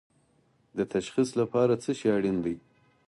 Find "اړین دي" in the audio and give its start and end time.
2.15-2.55